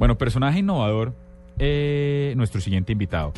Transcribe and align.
Bueno, 0.00 0.16
personaje 0.16 0.60
innovador, 0.60 1.12
eh, 1.58 2.32
nuestro 2.34 2.62
siguiente 2.62 2.90
invitado. 2.92 3.34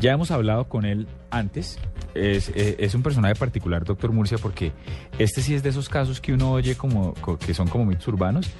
Ya 0.00 0.10
hemos 0.10 0.32
hablado 0.32 0.64
con 0.68 0.84
él 0.86 1.06
antes. 1.30 1.78
Es, 2.16 2.48
eh, 2.48 2.74
es 2.80 2.96
un 2.96 3.04
personaje 3.04 3.36
particular, 3.36 3.84
doctor 3.84 4.10
Murcia, 4.10 4.36
porque 4.38 4.72
este 5.20 5.40
sí 5.40 5.54
es 5.54 5.62
de 5.62 5.68
esos 5.68 5.88
casos 5.88 6.20
que 6.20 6.32
uno 6.32 6.50
oye 6.50 6.74
como 6.74 7.14
co- 7.20 7.38
que 7.38 7.54
son 7.54 7.68
como 7.68 7.84
mitos 7.84 8.08
urbanos. 8.08 8.50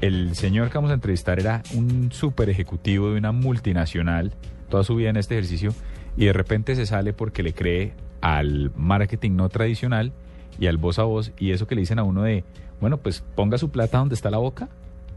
El 0.00 0.34
señor 0.34 0.68
que 0.70 0.78
vamos 0.78 0.90
a 0.90 0.94
entrevistar 0.94 1.38
era 1.38 1.62
un 1.74 2.10
super 2.10 2.48
ejecutivo 2.48 3.10
de 3.10 3.18
una 3.18 3.32
multinacional 3.32 4.32
toda 4.70 4.82
su 4.82 4.94
vida 4.96 5.10
en 5.10 5.18
este 5.18 5.34
ejercicio 5.34 5.74
y 6.16 6.24
de 6.24 6.32
repente 6.32 6.74
se 6.74 6.86
sale 6.86 7.12
porque 7.12 7.42
le 7.42 7.52
cree 7.52 7.92
al 8.22 8.72
marketing 8.76 9.32
no 9.32 9.50
tradicional 9.50 10.12
y 10.58 10.68
al 10.68 10.78
voz 10.78 10.98
a 10.98 11.02
voz 11.02 11.32
y 11.38 11.50
eso 11.50 11.66
que 11.66 11.74
le 11.74 11.82
dicen 11.82 11.98
a 11.98 12.02
uno 12.02 12.22
de, 12.22 12.44
bueno, 12.80 12.96
pues 12.96 13.22
ponga 13.34 13.58
su 13.58 13.70
plata 13.70 13.98
donde 13.98 14.14
está 14.14 14.30
la 14.30 14.38
boca. 14.38 14.70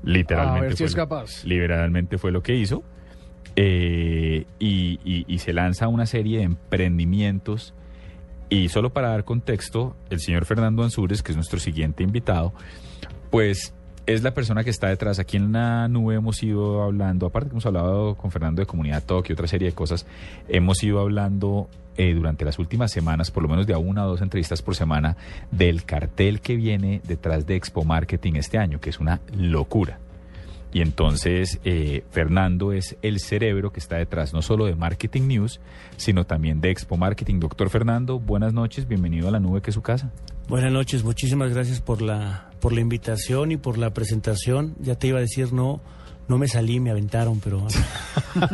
Literalmente. 0.04 0.60
A 0.60 0.62
ver 0.64 0.72
si 0.74 0.78
fue 0.78 0.86
es 0.88 0.92
lo- 0.94 0.98
capaz. 1.04 1.44
Literalmente 1.46 2.18
fue 2.18 2.32
lo 2.32 2.42
que 2.42 2.56
hizo. 2.56 2.84
Eh, 3.56 4.46
y, 4.60 5.00
y- 5.04 5.26
y 5.28 5.38
se 5.40 5.54
lanza 5.54 5.88
una 5.88 6.06
serie 6.06 6.40
de 6.40 6.44
emprendimientos. 6.46 7.74
Y 8.50 8.70
solo 8.70 8.92
para 8.92 9.10
dar 9.10 9.24
contexto, 9.24 9.96
el 10.10 10.20
señor 10.20 10.46
Fernando 10.46 10.84
Ansúrez, 10.84 11.22
que 11.24 11.32
es 11.32 11.36
nuestro 11.38 11.60
siguiente 11.60 12.04
invitado, 12.04 12.54
pues 13.30 13.74
es 14.14 14.24
la 14.24 14.34
persona 14.34 14.64
que 14.64 14.70
está 14.70 14.88
detrás. 14.88 15.20
Aquí 15.20 15.38
en 15.38 15.52
la 15.52 15.88
nube 15.88 16.16
hemos 16.16 16.42
ido 16.44 16.84
hablando, 16.84 17.26
aparte 17.26 17.50
que 17.50 17.54
hemos 17.54 17.66
hablado 17.66 18.16
con 18.16 18.32
Fernando 18.32 18.62
de 18.62 18.66
Comunidad 18.66 19.04
Talk 19.04 19.30
y 19.30 19.34
otra 19.34 19.48
serie 19.48 19.70
de 19.70 19.74
cosas, 19.74 20.06
hemos 20.48 20.84
ido 20.84 21.00
hablando 21.00 21.70
eh, 21.98 22.14
durante 22.14 22.46
las 22.46 22.60
últimas 22.60 22.92
semanas, 22.92 23.32
por 23.32 23.44
lo 23.44 23.50
menos 23.50 23.68
de 23.68 23.74
a 23.74 23.78
una 23.78 24.06
o 24.06 24.10
dos 24.10 24.22
entrevistas 24.22 24.62
por 24.62 24.76
semana, 24.76 25.18
del 25.52 25.84
cartel 25.84 26.42
que 26.42 26.56
viene 26.56 27.02
detrás 27.08 27.46
de 27.46 27.56
Expo 27.56 27.84
Marketing 27.84 28.34
este 28.36 28.58
año, 28.58 28.80
que 28.80 28.90
es 28.90 29.00
una 29.00 29.22
locura. 29.36 30.00
Y 30.74 30.82
entonces 30.82 31.60
eh, 31.66 32.04
Fernando 32.12 32.72
es 32.72 32.96
el 33.02 33.20
cerebro 33.20 33.74
que 33.74 33.82
está 33.82 33.98
detrás 33.98 34.34
no 34.34 34.42
solo 34.42 34.66
de 34.66 34.76
Marketing 34.76 35.28
News, 35.28 35.60
sino 35.98 36.26
también 36.26 36.62
de 36.62 36.72
Expo 36.72 36.96
Marketing. 36.96 37.40
Doctor 37.40 37.70
Fernando, 37.70 38.20
buenas 38.20 38.54
noches, 38.54 38.88
bienvenido 38.88 39.28
a 39.28 39.32
la 39.32 39.40
nube 39.40 39.62
que 39.62 39.72
es 39.72 39.76
su 39.76 39.82
casa. 39.82 40.12
Buenas 40.48 40.72
noches, 40.72 41.04
muchísimas 41.04 41.54
gracias 41.54 41.82
por 41.82 42.02
la 42.02 42.51
por 42.62 42.72
la 42.72 42.80
invitación 42.80 43.52
y 43.52 43.58
por 43.58 43.78
la 43.78 43.90
presentación. 43.94 44.76
Ya 44.80 44.96
te 44.96 45.08
iba 45.08 45.18
a 45.18 45.22
decir 45.22 45.52
no 45.52 45.82
no 46.28 46.38
me 46.38 46.48
salí, 46.48 46.80
me 46.80 46.92
aventaron, 46.92 47.42
pero 47.42 47.68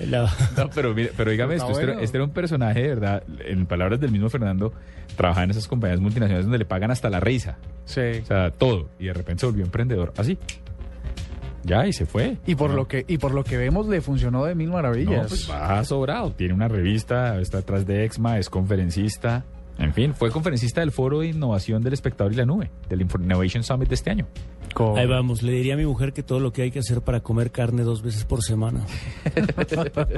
La- 0.00 0.30
No, 0.56 0.70
pero, 0.74 0.94
mire, 0.94 1.12
pero 1.16 1.30
dígame 1.30 1.54
esto, 1.54 1.70
este, 1.70 1.82
era- 1.84 2.00
este 2.00 2.16
era 2.18 2.24
un 2.24 2.30
personaje 2.32 2.82
de 2.82 2.88
verdad, 2.88 3.22
en 3.46 3.64
palabras 3.66 4.00
del 4.00 4.10
mismo 4.12 4.28
Fernando, 4.28 4.72
trabajaba 5.16 5.44
en 5.44 5.50
esas 5.50 5.66
compañías 5.68 6.00
multinacionales 6.00 6.44
donde 6.44 6.58
le 6.58 6.64
pagan 6.66 6.90
hasta 6.90 7.08
la 7.08 7.20
risa, 7.20 7.56
Sí. 7.86 8.00
o 8.22 8.26
sea, 8.26 8.50
todo, 8.50 8.88
y 8.98 9.06
de 9.06 9.14
repente 9.14 9.40
se 9.40 9.46
volvió 9.46 9.64
emprendedor, 9.64 10.12
así. 10.18 10.36
Ya, 11.64 11.86
y 11.86 11.92
se 11.92 12.06
fue. 12.06 12.36
Y 12.46 12.54
por 12.54 12.70
No, 12.70 12.76
lo 12.76 12.86
que 12.88 13.04
y 13.08 13.18
por 13.18 13.32
lo 13.34 13.42
que 13.42 13.56
vemos 13.56 13.88
le 13.88 14.00
funcionó 14.00 14.44
de 14.44 14.54
mil 14.54 14.68
No, 14.68 14.74
maravillas. 14.74 15.26
pues 15.28 15.50
va 15.50 15.82
sobrado. 15.84 16.30
Tiene 16.32 16.54
una 16.54 16.68
revista, 16.68 17.40
está 17.40 17.58
atrás 17.58 17.86
de 17.86 18.04
Exma, 18.04 18.38
es 18.38 18.48
conferencista. 18.50 19.44
En 19.78 19.92
fin, 19.92 20.14
fue 20.14 20.30
conferencista 20.30 20.80
del 20.80 20.90
Foro 20.90 21.20
de 21.20 21.28
Innovación 21.28 21.82
del 21.82 21.92
Espectador 21.92 22.32
y 22.32 22.36
la 22.36 22.46
Nube, 22.46 22.70
del 22.88 23.02
Info- 23.02 23.20
Innovation 23.20 23.62
Summit 23.62 23.88
de 23.90 23.94
este 23.94 24.10
año. 24.10 24.26
Ahí 24.96 25.06
vamos. 25.06 25.42
Le 25.42 25.52
diría 25.52 25.74
a 25.74 25.76
mi 25.76 25.84
mujer 25.86 26.12
que 26.12 26.22
todo 26.22 26.40
lo 26.40 26.52
que 26.52 26.62
hay 26.62 26.70
que 26.70 26.78
hacer 26.78 27.00
para 27.02 27.20
comer 27.20 27.50
carne 27.50 27.82
dos 27.82 28.02
veces 28.02 28.24
por 28.24 28.42
semana. 28.42 28.84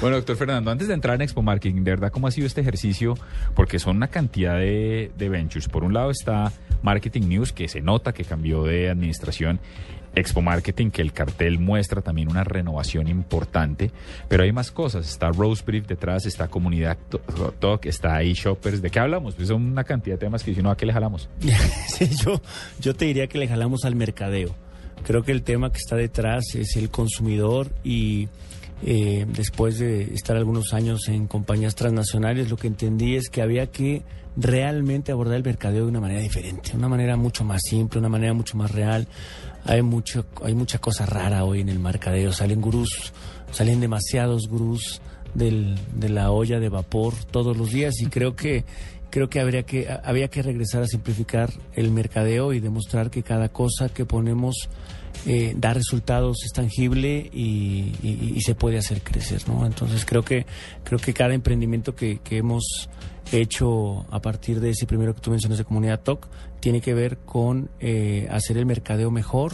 Bueno, 0.00 0.16
doctor 0.16 0.36
Fernando, 0.36 0.70
antes 0.70 0.88
de 0.88 0.94
entrar 0.94 1.14
en 1.16 1.22
Expo 1.22 1.42
Marketing, 1.42 1.82
de 1.82 1.90
verdad, 1.92 2.10
¿cómo 2.10 2.26
ha 2.26 2.30
sido 2.30 2.46
este 2.46 2.60
ejercicio? 2.60 3.14
Porque 3.54 3.78
son 3.78 3.96
una 3.96 4.08
cantidad 4.08 4.58
de, 4.58 5.12
de 5.16 5.28
ventures. 5.28 5.68
Por 5.68 5.84
un 5.84 5.92
lado 5.94 6.10
está 6.10 6.52
Marketing 6.82 7.28
News, 7.28 7.52
que 7.52 7.68
se 7.68 7.80
nota 7.80 8.12
que 8.12 8.24
cambió 8.24 8.64
de 8.64 8.90
administración. 8.90 9.60
Expo 10.14 10.42
Marketing, 10.42 10.90
que 10.90 11.02
el 11.02 11.12
cartel 11.12 11.58
muestra 11.58 12.02
también 12.02 12.28
una 12.28 12.44
renovación 12.44 13.08
importante. 13.08 13.90
Pero 14.28 14.42
hay 14.42 14.52
más 14.52 14.70
cosas. 14.70 15.08
Está 15.08 15.30
Rose 15.30 15.62
detrás, 15.64 16.26
está 16.26 16.48
Comunidad 16.48 16.98
Talk, 17.58 17.86
está 17.86 18.22
eShoppers. 18.22 18.82
¿De 18.82 18.90
qué 18.90 18.98
hablamos? 18.98 19.34
Pues 19.34 19.48
son 19.48 19.62
una 19.62 19.84
cantidad 19.84 20.16
de 20.16 20.20
temas 20.26 20.42
que 20.42 20.50
dice, 20.50 20.62
no, 20.62 20.70
¿a 20.70 20.76
qué 20.76 20.86
le 20.86 20.92
jalamos? 20.92 21.28
Yo, 22.24 22.40
yo 22.80 22.94
te 22.94 23.04
diría 23.04 23.26
que 23.26 23.38
le 23.38 23.48
jalamos 23.48 23.84
al 23.84 23.94
mercadeo. 23.94 24.54
Creo 25.04 25.22
que 25.22 25.32
el 25.32 25.42
tema 25.42 25.70
que 25.70 25.78
está 25.78 25.96
detrás 25.96 26.44
es 26.54 26.76
el 26.76 26.90
consumidor 26.90 27.70
y 27.82 28.28
eh, 28.84 29.26
después 29.28 29.78
de 29.78 30.14
estar 30.14 30.36
algunos 30.36 30.72
años 30.72 31.08
en 31.08 31.26
compañías 31.26 31.74
transnacionales, 31.74 32.50
lo 32.50 32.56
que 32.56 32.66
entendí 32.66 33.16
es 33.16 33.28
que 33.28 33.42
había 33.42 33.68
que 33.68 34.02
realmente 34.36 35.12
abordar 35.12 35.36
el 35.36 35.44
mercadeo 35.44 35.84
de 35.84 35.90
una 35.90 36.00
manera 36.00 36.20
diferente, 36.20 36.72
una 36.74 36.88
manera 36.88 37.16
mucho 37.16 37.44
más 37.44 37.60
simple, 37.62 37.98
una 37.98 38.08
manera 38.08 38.32
mucho 38.32 38.56
más 38.56 38.70
real. 38.70 39.06
Hay 39.64 39.82
mucho, 39.82 40.26
hay 40.42 40.54
mucha 40.54 40.78
cosa 40.78 41.06
rara 41.06 41.44
hoy 41.44 41.60
en 41.60 41.68
el 41.68 41.78
mercadeo. 41.78 42.32
Salen 42.32 42.60
gurús, 42.60 43.12
salen 43.52 43.80
demasiados 43.80 44.48
gurús 44.48 45.00
del, 45.34 45.78
de 45.94 46.08
la 46.08 46.30
olla 46.30 46.58
de 46.60 46.68
vapor 46.68 47.14
todos 47.30 47.56
los 47.56 47.70
días 47.70 47.94
y 48.00 48.06
creo 48.06 48.36
que 48.36 48.64
creo 49.10 49.28
que 49.28 49.40
habría 49.40 49.62
que 49.62 49.88
había 50.04 50.28
que 50.28 50.42
regresar 50.42 50.82
a 50.82 50.86
simplificar 50.86 51.50
el 51.74 51.90
mercadeo 51.90 52.54
y 52.54 52.60
demostrar 52.60 53.10
que 53.10 53.22
cada 53.22 53.50
cosa 53.50 53.90
que 53.90 54.06
ponemos 54.06 54.70
eh, 55.26 55.54
da 55.56 55.72
resultados, 55.74 56.38
es 56.44 56.52
tangible 56.52 57.30
y, 57.32 58.38
se 58.44 58.54
puede 58.54 58.78
hacer 58.78 59.02
crecer, 59.02 59.48
¿no? 59.48 59.64
Entonces 59.66 60.04
creo 60.04 60.24
que 60.24 60.46
creo 60.82 60.98
que 60.98 61.14
cada 61.14 61.32
emprendimiento 61.32 61.94
que, 61.94 62.18
que 62.18 62.38
hemos 62.38 62.88
hecho 63.30 64.04
a 64.10 64.20
partir 64.20 64.60
de 64.60 64.70
ese 64.70 64.86
primero 64.86 65.14
que 65.14 65.20
tú 65.20 65.30
mencionas 65.30 65.58
de 65.58 65.64
comunidad 65.64 66.00
TOC 66.00 66.28
tiene 66.60 66.80
que 66.80 66.92
ver 66.94 67.18
con 67.18 67.70
eh, 67.78 68.26
hacer 68.30 68.56
el 68.58 68.66
mercadeo 68.66 69.10
mejor 69.10 69.52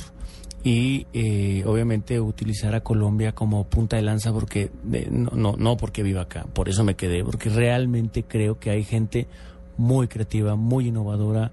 y 0.65 1.07
eh, 1.13 1.63
obviamente 1.67 2.21
utilizar 2.21 2.75
a 2.75 2.81
Colombia 2.81 3.33
como 3.33 3.65
punta 3.65 3.97
de 3.97 4.03
lanza 4.03 4.33
porque 4.33 4.71
eh, 4.93 5.09
no, 5.11 5.31
no 5.35 5.55
no 5.57 5.77
porque 5.77 6.03
viva 6.03 6.23
acá 6.23 6.47
por 6.53 6.69
eso 6.69 6.83
me 6.85 6.97
quedé 6.97 7.25
porque 7.25 7.49
realmente 7.49 8.25
creo 8.25 8.59
que 8.59 8.71
hay 8.71 8.85
gente 8.85 9.29
muy 9.77 10.09
creativa 10.09 10.57
muy 10.57 10.89
innovadora 10.89 11.53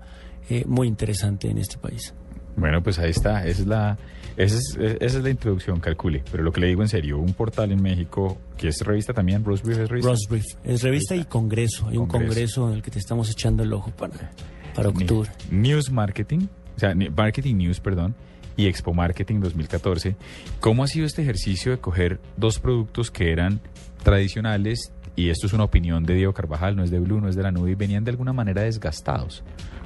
eh, 0.50 0.66
muy 0.68 0.88
interesante 0.88 1.50
en 1.50 1.60
este 1.60 1.78
país 1.78 2.14
Bueno, 2.56 2.82
pues 2.82 3.00
ahí 3.00 3.12
está. 3.12 3.46
Esa 3.46 3.62
es 3.62 3.68
la, 3.68 3.98
esa 4.38 4.58
es, 4.58 4.78
esa 4.80 5.18
es 5.18 5.24
la 5.24 5.30
introducción, 5.30 5.80
calcule. 5.80 6.24
Pero 6.32 6.44
lo 6.44 6.52
que 6.52 6.62
le 6.62 6.68
digo 6.68 6.82
en 6.82 6.90
serio, 6.90 7.20
un 7.20 7.34
portal 7.34 7.72
en 7.72 7.82
México, 7.82 8.38
que 8.58 8.70
es 8.70 8.82
revista 8.82 9.14
también, 9.14 9.44
Brief 9.44 9.66
es 9.68 9.90
revista. 9.90 10.14
Brief 10.30 10.46
es 10.64 10.82
revista 10.82 11.16
y 11.16 11.26
congreso 11.26 11.88
hay 11.88 11.98
un 11.98 12.08
Congreso. 12.08 12.70
en 12.70 12.76
el 12.76 12.82
que 12.82 12.92
te 12.92 13.00
estamos 13.00 13.30
echando 13.30 13.64
el 13.64 13.74
ojo 13.74 13.92
para 13.92 14.32
para 14.76 14.90
octubre 14.90 15.30
News 15.50 15.90
Marketing, 15.90 16.48
o 16.76 16.80
sea, 16.80 16.94
Marketing 16.94 17.56
News, 17.56 17.80
perdón, 17.80 18.14
y 18.58 18.68
Expo 18.68 18.94
Marketing 18.94 19.40
2014. 19.40 20.16
¿Cómo 20.60 20.84
ha 20.84 20.88
sido 20.88 21.06
este 21.06 21.22
ejercicio 21.22 21.72
de 21.72 21.78
coger 21.80 22.20
dos 22.38 22.60
productos 22.60 23.10
que 23.10 23.32
eran 23.32 23.62
tradicionales, 24.04 24.92
y 25.16 25.30
esto 25.30 25.48
es 25.48 25.54
una 25.54 25.64
opinión 25.64 26.04
de 26.04 26.14
Diego 26.14 26.34
Carvajal, 26.34 26.76
no 26.76 26.84
es 26.84 26.92
de 26.92 27.00
Blue, 27.00 27.22
no 27.22 27.30
es 27.30 27.36
de 27.36 27.44
la 27.44 27.52
nube, 27.52 27.72
y 27.72 27.76
venían 27.76 28.04
de 28.04 28.12
alguna 28.12 28.34
manera 28.34 28.64
desgastados? 28.64 29.44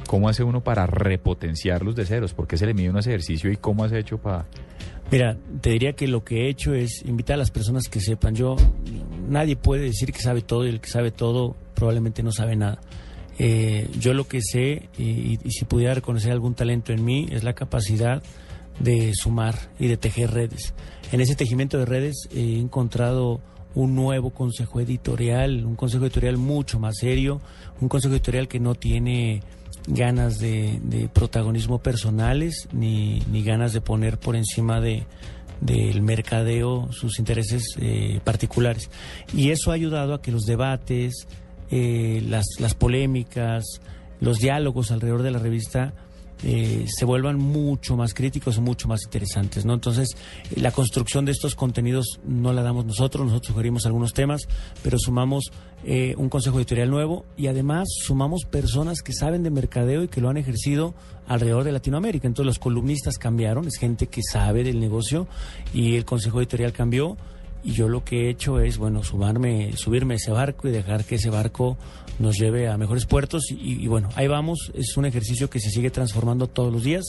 ¿Cómo 0.10 0.28
hace 0.28 0.44
uno 0.44 0.64
para 0.64 0.88
repotenciarlos 0.88 1.96
de 1.96 2.04
ceros? 2.04 2.34
¿Por 2.34 2.48
qué 2.48 2.58
se 2.58 2.66
le 2.66 2.74
mide 2.74 2.90
uno 2.90 2.98
ejercicio 2.98 3.52
y 3.52 3.58
cómo 3.58 3.84
has 3.84 3.92
hecho 3.92 4.18
para...? 4.18 4.48
Mira, 5.12 5.38
te 5.62 5.70
diría 5.70 5.94
que 5.94 6.08
lo 6.08 6.24
que 6.24 6.46
he 6.48 6.50
hecho 6.50 6.74
es 6.74 7.04
invitar 7.06 7.36
a 7.36 7.38
las 7.38 7.52
personas 7.52 7.88
que 7.90 8.00
sepan. 8.00 8.34
Yo, 8.34 8.56
nadie 9.28 9.56
puede 9.56 9.84
decir 9.84 10.12
que 10.12 10.20
sabe 10.20 10.42
todo 10.42 10.66
y 10.66 10.70
el 10.70 10.82
que 10.82 10.90
sabe 10.90 11.12
todo 11.12 11.56
probablemente 11.76 12.24
no 12.24 12.32
sabe 12.32 12.56
nada. 12.56 12.80
Eh, 13.38 13.88
yo 14.00 14.16
lo 14.16 14.28
que 14.28 14.42
sé, 14.42 14.90
y, 14.98 15.38
y 15.44 15.52
si 15.52 15.66
pudiera 15.66 15.94
reconocer 15.94 16.32
algún 16.32 16.56
talento 16.56 16.92
en 16.92 17.06
mí, 17.06 17.28
es 17.30 17.44
la 17.44 17.54
capacidad 17.54 18.24
de 18.80 19.12
sumar 19.14 19.54
y 19.78 19.90
de 19.90 19.98
tejer 19.98 20.32
redes. 20.32 20.74
En 21.12 21.22
ese 21.22 21.36
tejimiento 21.36 21.78
de 21.78 21.86
redes 21.86 22.28
he 22.34 22.58
encontrado 22.58 23.42
un 23.76 23.94
nuevo 23.94 24.32
consejo 24.32 24.80
editorial, 24.80 25.64
un 25.66 25.76
consejo 25.76 26.06
editorial 26.06 26.38
mucho 26.38 26.80
más 26.80 26.98
serio, 26.98 27.42
un 27.80 27.90
consejo 27.90 28.16
editorial 28.16 28.48
que 28.48 28.60
no 28.60 28.74
tiene 28.74 29.44
ganas 29.90 30.40
de, 30.40 30.80
de 30.84 31.10
protagonismo 31.10 31.80
personales 31.80 32.68
ni, 32.72 33.20
ni 33.32 33.44
ganas 33.44 33.74
de 33.74 33.82
poner 33.82 34.18
por 34.18 34.36
encima 34.36 34.80
de 34.80 35.06
del 35.62 36.02
mercadeo 36.02 36.88
sus 36.94 37.20
intereses 37.20 37.76
eh, 37.80 38.22
particulares. 38.24 38.90
Y 39.34 39.50
eso 39.50 39.72
ha 39.72 39.74
ayudado 39.74 40.14
a 40.14 40.22
que 40.22 40.32
los 40.32 40.46
debates 40.46 41.28
eh, 41.70 42.24
las, 42.26 42.46
las 42.60 42.76
polémicas 42.76 43.82
los 44.22 44.40
diálogos 44.40 44.92
alrededor 44.92 45.24
de 45.24 45.32
la 45.32 45.40
revista 45.40 45.94
eh, 46.44 46.86
se 46.88 47.06
vuelvan 47.06 47.38
mucho 47.38 47.98
más 47.98 48.14
críticos 48.14 48.60
mucho 48.60 48.88
más 48.88 49.04
interesantes, 49.04 49.66
¿no? 49.66 49.74
Entonces, 49.74 50.10
eh, 50.52 50.60
la 50.60 50.72
construcción 50.72 51.26
de 51.26 51.32
estos 51.32 51.56
contenidos 51.56 52.20
no 52.26 52.54
la 52.54 52.62
damos 52.62 52.86
nosotros, 52.86 53.26
nosotros 53.26 53.48
sugerimos 53.48 53.86
algunos 53.86 54.14
temas, 54.14 54.48
pero 54.82 54.98
sumamos 55.00 55.52
eh, 55.84 56.14
un 56.18 56.30
consejo 56.30 56.58
editorial 56.58 56.90
nuevo 56.90 57.26
y 57.38 57.48
además 57.48 57.88
sumamos 58.04 58.46
personas 58.46 59.02
que 59.02 59.14
saben 59.14 59.44
de 59.44 59.50
mercadeo 59.50 60.04
y 60.04 60.08
que 60.08 60.22
lo 60.22 60.30
han 60.30 60.38
ejercido 60.38 60.94
alrededor 61.28 61.64
de 61.64 61.72
Latinoamérica. 61.72 62.28
Entonces, 62.28 62.48
los 62.48 62.60
columnistas 62.60 63.18
cambiaron, 63.18 63.68
es 63.68 63.78
gente 63.78 64.08
que 64.08 64.22
sabe 64.24 64.64
del 64.64 64.80
negocio 64.80 65.28
y 65.74 65.96
el 65.96 66.06
consejo 66.06 66.40
editorial 66.40 66.74
cambió 66.74 67.18
y 67.64 67.74
yo 67.74 67.90
lo 67.90 68.04
que 68.04 68.26
he 68.26 68.30
hecho 68.30 68.60
es, 68.60 68.78
bueno, 68.78 69.04
sumarme, 69.04 69.76
subirme 69.76 70.14
a 70.14 70.18
ese 70.18 70.32
barco 70.32 70.68
y 70.68 70.72
dejar 70.72 71.06
que 71.06 71.16
ese 71.16 71.30
barco 71.30 71.78
nos 72.18 72.38
lleve 72.38 72.68
a 72.68 72.78
mejores 72.78 73.06
puertos. 73.06 73.52
Y, 73.52 73.84
y 73.84 73.88
bueno, 73.88 74.10
ahí 74.16 74.28
vamos. 74.28 74.72
Es 74.74 74.96
un 74.98 75.06
ejercicio 75.06 75.50
que 75.50 75.60
se 75.60 75.70
sigue 75.70 75.90
transformando 75.90 76.48
todos 76.48 76.72
los 76.72 76.84
días 76.84 77.06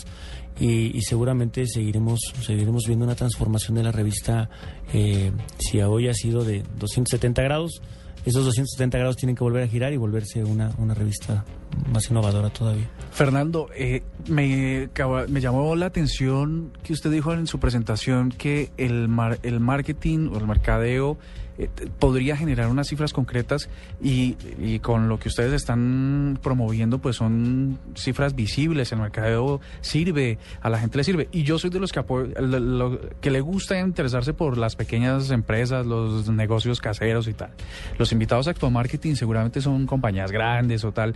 y, 0.59 0.97
y 0.97 1.03
seguramente 1.03 1.67
seguiremos, 1.67 2.21
seguiremos 2.43 2.85
viendo 2.87 3.05
una 3.05 3.15
transformación 3.15 3.77
de 3.77 3.83
la 3.83 3.93
revista. 3.93 4.51
Eh, 4.93 5.33
si 5.59 5.81
hoy 5.81 6.09
ha 6.09 6.15
sido 6.15 6.45
de 6.45 6.63
270 6.79 7.43
grados, 7.43 7.81
esos 8.25 8.45
270 8.45 8.99
grados 8.99 9.17
tienen 9.17 9.37
que 9.37 9.45
volver 9.45 9.63
a 9.63 9.69
girar 9.69 9.93
y 9.93 9.97
volverse 9.97 10.45
una, 10.45 10.75
una 10.79 10.95
revista 10.95 11.45
más 11.93 12.11
innovadora 12.11 12.51
todavía. 12.51 12.89
Fernando, 13.13 13.69
eh, 13.77 14.03
me, 14.29 14.89
me 15.29 15.41
llamó 15.41 15.75
la 15.77 15.87
atención 15.87 16.73
que 16.83 16.93
usted 16.93 17.11
dijo 17.11 17.33
en 17.33 17.47
su 17.47 17.59
presentación 17.59 18.31
que 18.31 18.71
el, 18.77 19.09
mar- 19.09 19.39
el 19.43 19.61
marketing 19.61 20.31
o 20.33 20.39
el 20.39 20.47
mercadeo 20.47 21.19
eh, 21.59 21.69
podría 21.99 22.37
generar 22.37 22.69
unas 22.69 22.89
cifras 22.89 23.13
concretas 23.13 23.69
y, 24.01 24.37
y 24.59 24.79
con 24.79 25.09
lo 25.09 25.19
que 25.19 25.29
ustedes 25.29 25.53
están 25.53 26.39
promoviendo 26.43 26.99
pues 27.01 27.17
son 27.17 27.79
cifras 27.97 28.35
visibles, 28.35 28.93
el 28.93 29.01
mercadeo 29.01 29.61
sirve, 29.83 30.39
a 30.63 30.71
la 30.71 30.79
gente 30.79 30.97
le 30.99 31.05
sirve 31.05 31.29
y 31.33 31.43
yo 31.43 31.59
soy 31.59 31.69
de 31.71 31.81
los 31.81 31.93
que, 31.93 32.03
lo- 32.41 33.01
le 33.23 33.41
gusta 33.41 33.79
interesarse 33.79 34.33
por 34.33 34.57
las 34.57 34.77
pequeñas 34.77 35.31
empresas, 35.31 35.85
los 35.85 36.29
negocios 36.31 36.81
caseros 36.81 37.29
y 37.29 37.35
tal. 37.35 37.51
Los 37.99 38.13
invitados 38.13 38.47
a 38.47 38.53
Actua 38.53 38.71
Marketing 38.71 39.15
seguramente 39.17 39.61
son 39.61 39.87
compañías 39.87 40.31
grandes 40.33 40.85
o 40.85 40.93
tal, 40.93 41.15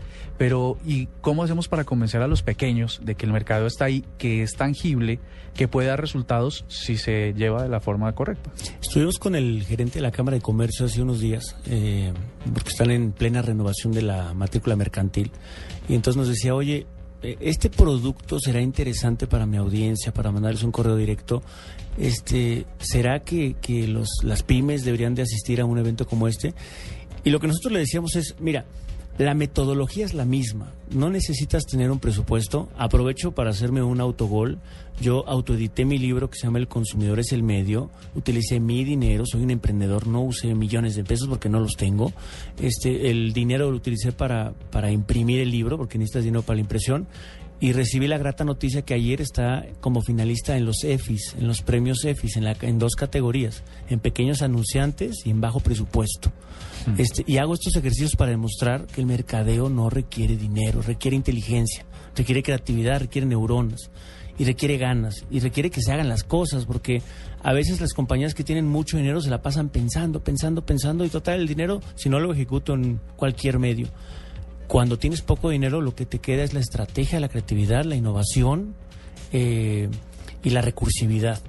¿y 0.84 1.08
cómo 1.20 1.42
hacemos 1.42 1.68
para 1.68 1.84
convencer 1.84 2.20
a 2.20 2.26
los 2.26 2.42
pequeños 2.42 3.00
de 3.02 3.14
que 3.14 3.26
el 3.26 3.32
mercado 3.32 3.66
está 3.66 3.86
ahí, 3.86 4.04
que 4.18 4.42
es 4.42 4.54
tangible, 4.54 5.18
que 5.54 5.68
puede 5.68 5.88
dar 5.88 6.00
resultados 6.00 6.64
si 6.68 6.96
se 6.96 7.32
lleva 7.34 7.62
de 7.62 7.68
la 7.68 7.80
forma 7.80 8.12
correcta? 8.14 8.50
Estuvimos 8.80 9.18
con 9.18 9.36
el 9.36 9.64
gerente 9.64 10.00
de 10.00 10.02
la 10.02 10.10
Cámara 10.10 10.36
de 10.36 10.42
Comercio 10.42 10.86
hace 10.86 11.00
unos 11.00 11.20
días, 11.20 11.56
eh, 11.66 12.12
porque 12.52 12.70
están 12.70 12.90
en 12.90 13.12
plena 13.12 13.42
renovación 13.42 13.92
de 13.92 14.02
la 14.02 14.34
matrícula 14.34 14.76
mercantil, 14.76 15.30
y 15.88 15.94
entonces 15.94 16.18
nos 16.18 16.28
decía, 16.28 16.54
oye, 16.54 16.86
eh, 17.22 17.36
este 17.40 17.70
producto 17.70 18.38
será 18.38 18.60
interesante 18.60 19.26
para 19.26 19.46
mi 19.46 19.56
audiencia, 19.56 20.12
para 20.12 20.30
mandarles 20.30 20.62
un 20.62 20.72
correo 20.72 20.96
directo. 20.96 21.42
Este, 21.96 22.66
¿Será 22.78 23.20
que, 23.20 23.54
que 23.62 23.88
los, 23.88 24.08
las 24.22 24.42
pymes 24.42 24.84
deberían 24.84 25.14
de 25.14 25.22
asistir 25.22 25.60
a 25.60 25.64
un 25.64 25.78
evento 25.78 26.06
como 26.06 26.28
este? 26.28 26.54
Y 27.24 27.30
lo 27.30 27.40
que 27.40 27.46
nosotros 27.46 27.72
le 27.72 27.78
decíamos 27.78 28.16
es, 28.16 28.36
mira, 28.40 28.66
la 29.18 29.34
metodología 29.34 30.04
es 30.04 30.14
la 30.14 30.24
misma. 30.24 30.72
No 30.90 31.08
necesitas 31.08 31.64
tener 31.64 31.90
un 31.90 32.00
presupuesto. 32.00 32.68
Aprovecho 32.76 33.32
para 33.32 33.50
hacerme 33.50 33.82
un 33.82 34.00
autogol. 34.00 34.58
Yo 35.00 35.26
autoedité 35.28 35.84
mi 35.84 35.98
libro 35.98 36.28
que 36.28 36.38
se 36.38 36.46
llama 36.46 36.58
El 36.58 36.68
consumidor 36.68 37.20
es 37.20 37.32
el 37.32 37.42
medio. 37.42 37.90
Utilicé 38.14 38.58
mi 38.58 38.84
dinero. 38.84 39.24
Soy 39.24 39.42
un 39.42 39.50
emprendedor. 39.50 40.08
No 40.08 40.22
usé 40.22 40.54
millones 40.54 40.96
de 40.96 41.04
pesos 41.04 41.28
porque 41.28 41.48
no 41.48 41.60
los 41.60 41.76
tengo. 41.76 42.12
Este, 42.60 43.10
el 43.10 43.32
dinero 43.32 43.70
lo 43.70 43.76
utilicé 43.76 44.12
para, 44.12 44.52
para 44.70 44.90
imprimir 44.90 45.40
el 45.40 45.50
libro 45.50 45.76
porque 45.76 45.96
necesitas 45.96 46.24
dinero 46.24 46.42
para 46.42 46.56
la 46.56 46.62
impresión. 46.62 47.06
Y 47.64 47.72
recibí 47.72 48.06
la 48.08 48.18
grata 48.18 48.44
noticia 48.44 48.82
que 48.82 48.92
ayer 48.92 49.22
está 49.22 49.64
como 49.80 50.02
finalista 50.02 50.54
en 50.54 50.66
los 50.66 50.84
EFIS, 50.84 51.34
en 51.38 51.46
los 51.46 51.62
premios 51.62 52.04
EFIS, 52.04 52.36
en, 52.36 52.44
la, 52.44 52.54
en 52.60 52.78
dos 52.78 52.94
categorías, 52.94 53.62
en 53.88 54.00
pequeños 54.00 54.42
anunciantes 54.42 55.24
y 55.24 55.30
en 55.30 55.40
bajo 55.40 55.60
presupuesto. 55.60 56.30
Este, 56.98 57.24
y 57.26 57.38
hago 57.38 57.54
estos 57.54 57.74
ejercicios 57.74 58.16
para 58.16 58.32
demostrar 58.32 58.86
que 58.86 59.00
el 59.00 59.06
mercadeo 59.06 59.70
no 59.70 59.88
requiere 59.88 60.36
dinero, 60.36 60.82
requiere 60.82 61.16
inteligencia, 61.16 61.86
requiere 62.14 62.42
creatividad, 62.42 63.00
requiere 63.00 63.26
neuronas 63.26 63.90
y 64.36 64.44
requiere 64.44 64.76
ganas 64.76 65.24
y 65.30 65.40
requiere 65.40 65.70
que 65.70 65.80
se 65.80 65.90
hagan 65.90 66.10
las 66.10 66.22
cosas 66.22 66.66
porque 66.66 67.00
a 67.42 67.54
veces 67.54 67.80
las 67.80 67.94
compañías 67.94 68.34
que 68.34 68.44
tienen 68.44 68.68
mucho 68.68 68.98
dinero 68.98 69.22
se 69.22 69.30
la 69.30 69.40
pasan 69.40 69.70
pensando, 69.70 70.22
pensando, 70.22 70.66
pensando 70.66 71.02
y 71.06 71.08
total 71.08 71.40
el 71.40 71.48
dinero 71.48 71.80
si 71.94 72.10
no 72.10 72.20
lo 72.20 72.30
ejecuto 72.30 72.74
en 72.74 73.00
cualquier 73.16 73.58
medio. 73.58 73.88
Cuando 74.66 74.98
tienes 74.98 75.22
poco 75.22 75.50
dinero 75.50 75.80
lo 75.80 75.94
que 75.94 76.06
te 76.06 76.18
queda 76.18 76.42
es 76.42 76.54
la 76.54 76.60
estrategia, 76.60 77.20
la 77.20 77.28
creatividad, 77.28 77.84
la 77.84 77.96
innovación 77.96 78.74
eh, 79.32 79.88
y 80.42 80.50
la 80.50 80.62
recursividad. 80.62 81.40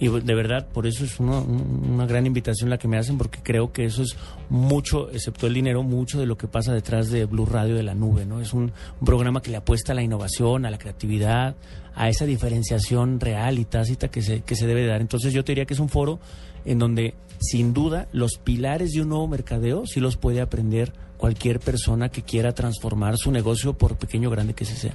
Y 0.00 0.08
de 0.08 0.34
verdad, 0.34 0.66
por 0.66 0.86
eso 0.86 1.04
es 1.04 1.20
una, 1.20 2.06
gran 2.06 2.26
invitación 2.26 2.68
la 2.68 2.78
que 2.78 2.88
me 2.88 2.98
hacen, 2.98 3.16
porque 3.16 3.38
creo 3.42 3.72
que 3.72 3.84
eso 3.84 4.02
es 4.02 4.16
mucho, 4.50 5.10
excepto 5.10 5.46
el 5.46 5.54
dinero, 5.54 5.82
mucho 5.82 6.18
de 6.18 6.26
lo 6.26 6.36
que 6.36 6.48
pasa 6.48 6.74
detrás 6.74 7.10
de 7.10 7.24
Blue 7.26 7.46
Radio 7.46 7.76
de 7.76 7.84
la 7.84 7.94
nube, 7.94 8.26
¿no? 8.26 8.40
Es 8.40 8.52
un 8.52 8.72
programa 9.04 9.40
que 9.40 9.50
le 9.50 9.56
apuesta 9.56 9.92
a 9.92 9.94
la 9.94 10.02
innovación, 10.02 10.66
a 10.66 10.70
la 10.70 10.78
creatividad, 10.78 11.54
a 11.94 12.08
esa 12.08 12.26
diferenciación 12.26 13.20
real 13.20 13.58
y 13.58 13.64
tácita 13.64 14.08
que 14.08 14.22
se, 14.22 14.42
que 14.42 14.56
se 14.56 14.66
debe 14.66 14.86
dar. 14.86 15.00
Entonces 15.00 15.32
yo 15.32 15.44
te 15.44 15.52
diría 15.52 15.64
que 15.64 15.74
es 15.74 15.80
un 15.80 15.88
foro 15.88 16.18
en 16.64 16.78
donde, 16.78 17.14
sin 17.40 17.72
duda, 17.72 18.08
los 18.12 18.38
pilares 18.38 18.92
de 18.92 19.02
un 19.02 19.10
nuevo 19.10 19.28
mercadeo 19.28 19.86
sí 19.86 20.00
los 20.00 20.16
puede 20.16 20.40
aprender 20.40 20.92
cualquier 21.16 21.60
persona 21.60 22.08
que 22.08 22.22
quiera 22.22 22.52
transformar 22.52 23.16
su 23.16 23.30
negocio, 23.30 23.74
por 23.74 23.96
pequeño 23.96 24.28
o 24.28 24.32
grande 24.32 24.54
que 24.54 24.64
se 24.64 24.76
sea. 24.76 24.94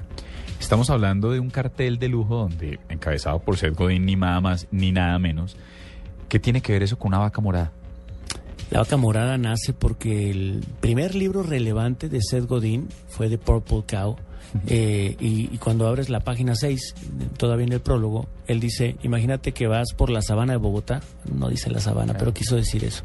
Estamos 0.60 0.90
hablando 0.90 1.30
de 1.30 1.40
un 1.40 1.50
cartel 1.50 1.98
de 1.98 2.08
lujo 2.08 2.36
donde, 2.36 2.78
encabezado 2.88 3.38
por 3.40 3.56
Seth 3.56 3.74
Godin, 3.74 4.04
ni 4.04 4.16
nada 4.16 4.40
más 4.40 4.66
ni 4.70 4.92
nada 4.92 5.18
menos. 5.18 5.56
¿Qué 6.28 6.38
tiene 6.38 6.60
que 6.60 6.72
ver 6.72 6.82
eso 6.82 6.98
con 6.98 7.08
una 7.08 7.18
vaca 7.18 7.40
morada? 7.40 7.72
La 8.70 8.80
vaca 8.80 8.96
morada 8.96 9.36
nace 9.38 9.72
porque 9.72 10.30
el 10.30 10.64
primer 10.80 11.16
libro 11.16 11.42
relevante 11.42 12.08
de 12.08 12.20
Seth 12.22 12.46
Godin 12.46 12.88
fue 13.08 13.28
The 13.28 13.38
Purple 13.38 13.82
Cow. 13.88 14.16
Eh, 14.66 15.16
y, 15.20 15.52
y, 15.52 15.58
cuando 15.58 15.86
abres 15.86 16.10
la 16.10 16.20
página 16.20 16.54
6, 16.54 16.94
todavía 17.36 17.66
en 17.66 17.72
el 17.72 17.80
prólogo, 17.80 18.28
él 18.46 18.60
dice, 18.60 18.96
imagínate 19.02 19.52
que 19.52 19.66
vas 19.66 19.92
por 19.94 20.10
la 20.10 20.22
sabana 20.22 20.52
de 20.52 20.58
Bogotá, 20.58 21.00
no 21.32 21.48
dice 21.48 21.70
la 21.70 21.80
sabana, 21.80 22.14
pero 22.18 22.32
quiso 22.34 22.56
decir 22.56 22.84
eso, 22.84 23.02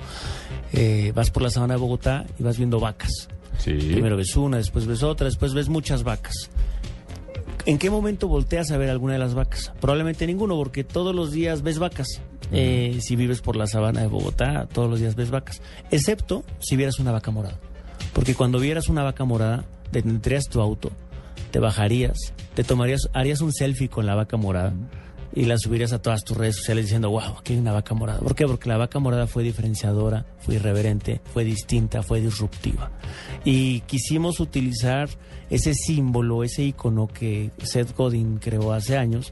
eh, 0.73 1.11
vas 1.15 1.31
por 1.31 1.43
la 1.43 1.49
sabana 1.49 1.75
de 1.75 1.79
Bogotá 1.79 2.25
y 2.39 2.43
vas 2.43 2.57
viendo 2.57 2.79
vacas. 2.79 3.29
Sí. 3.57 3.73
Primero 3.73 4.17
ves 4.17 4.35
una, 4.35 4.57
después 4.57 4.85
ves 4.85 5.03
otra, 5.03 5.25
después 5.25 5.53
ves 5.53 5.69
muchas 5.69 6.03
vacas. 6.03 6.49
¿En 7.65 7.79
qué 7.79 7.89
momento 7.89 8.27
volteas 8.27 8.69
a 8.71 8.77
ver 8.77 8.89
alguna 8.89 9.13
de 9.13 9.19
las 9.19 9.33
vacas? 9.33 9.71
Probablemente 9.79 10.27
ninguno, 10.27 10.55
porque 10.55 10.83
todos 10.83 11.15
los 11.15 11.31
días 11.31 11.63
ves 11.63 11.79
vacas. 11.79 12.21
Eh, 12.51 12.99
si 13.01 13.15
vives 13.15 13.41
por 13.41 13.55
la 13.55 13.65
sabana 13.65 14.01
de 14.01 14.07
Bogotá, 14.07 14.67
todos 14.71 14.87
los 14.87 14.99
días 14.99 15.15
ves 15.15 15.31
vacas. 15.31 15.61
Excepto 15.89 16.43
si 16.59 16.75
vieras 16.75 16.99
una 16.99 17.11
vaca 17.11 17.31
morada. 17.31 17.57
Porque 18.13 18.35
cuando 18.35 18.59
vieras 18.59 18.87
una 18.87 19.01
vaca 19.01 19.25
morada, 19.25 19.65
detendrías 19.91 20.45
tu 20.45 20.61
auto, 20.61 20.91
te 21.55 21.61
bajarías, 21.61 22.33
te 22.53 22.65
tomarías, 22.65 23.07
harías 23.13 23.39
un 23.39 23.53
selfie 23.53 23.87
con 23.87 24.05
la 24.05 24.13
vaca 24.13 24.35
morada 24.35 24.73
y 25.33 25.45
la 25.45 25.57
subirías 25.57 25.93
a 25.93 26.01
todas 26.01 26.25
tus 26.25 26.35
redes 26.35 26.57
sociales 26.57 26.83
diciendo, 26.83 27.09
wow, 27.09 27.37
aquí 27.39 27.53
hay 27.53 27.59
una 27.59 27.71
vaca 27.71 27.95
morada. 27.95 28.19
¿Por 28.19 28.35
qué? 28.35 28.45
Porque 28.45 28.67
la 28.67 28.75
vaca 28.75 28.99
morada 28.99 29.25
fue 29.25 29.41
diferenciadora, 29.41 30.25
fue 30.39 30.55
irreverente, 30.55 31.21
fue 31.33 31.45
distinta, 31.45 32.03
fue 32.03 32.19
disruptiva. 32.19 32.91
Y 33.45 33.79
quisimos 33.87 34.41
utilizar 34.41 35.07
ese 35.49 35.73
símbolo, 35.73 36.43
ese 36.43 36.63
icono 36.63 37.07
que 37.07 37.51
Seth 37.63 37.95
Godin 37.95 38.37
creó 38.39 38.73
hace 38.73 38.97
años 38.97 39.31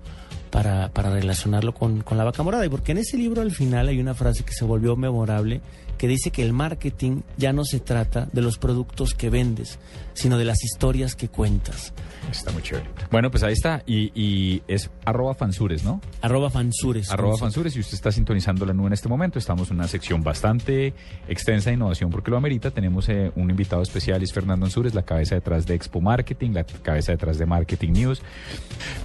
para, 0.49 0.93
para 0.93 1.09
relacionarlo 1.09 1.73
con, 1.73 2.03
con 2.03 2.17
la 2.17 2.23
vaca 2.23 2.41
morada. 2.41 2.65
Y 2.65 2.69
porque 2.69 2.93
en 2.93 2.99
ese 2.99 3.17
libro 3.17 3.41
al 3.41 3.51
final 3.51 3.89
hay 3.89 3.99
una 3.99 4.13
frase 4.13 4.45
que 4.45 4.53
se 4.53 4.63
volvió 4.63 4.95
memorable 4.95 5.59
que 6.03 6.07
dice 6.09 6.31
que 6.31 6.43
el 6.43 6.51
marketing 6.51 7.21
ya 7.37 7.53
no 7.53 7.63
se 7.63 7.79
trata 7.79 8.27
de 8.33 8.41
los 8.41 8.57
productos 8.57 9.13
que 9.13 9.29
vendes, 9.29 9.79
sino 10.13 10.37
de 10.37 10.43
las 10.43 10.61
historias 10.61 11.15
que 11.15 11.29
cuentas. 11.29 11.93
Está 12.29 12.51
muy 12.51 12.61
chévere. 12.61 12.89
Bueno, 13.09 13.31
pues 13.31 13.41
ahí 13.41 13.53
está. 13.53 13.83
Y, 13.85 14.11
y 14.13 14.63
es 14.67 14.91
arroba 15.05 15.33
fansures, 15.33 15.85
¿no? 15.85 16.01
Arroba 16.19 16.49
fansures. 16.49 17.09
Arroba 17.09 17.37
fansures. 17.37 17.77
Y 17.77 17.79
usted 17.79 17.93
está 17.93 18.11
sintonizando 18.11 18.65
la 18.65 18.73
nube 18.73 18.87
en 18.87 18.93
este 18.93 19.07
momento. 19.07 19.39
Estamos 19.39 19.71
en 19.71 19.77
una 19.77 19.87
sección 19.87 20.23
bastante 20.23 20.93
extensa 21.29 21.69
de 21.69 21.75
innovación 21.77 22.09
porque 22.09 22.31
lo 22.31 22.35
amerita. 22.35 22.71
Tenemos 22.71 23.07
eh, 23.07 23.31
un 23.37 23.49
invitado 23.49 23.81
especial, 23.81 24.21
es 24.23 24.33
Fernando 24.33 24.65
Ansures, 24.65 24.93
la 24.93 25.03
cabeza 25.03 25.35
detrás 25.35 25.65
de 25.65 25.75
Expo 25.75 26.01
Marketing, 26.01 26.51
la 26.51 26.65
cabeza 26.65 27.13
detrás 27.13 27.37
de 27.37 27.45
Marketing 27.45 27.93
News. 27.93 28.21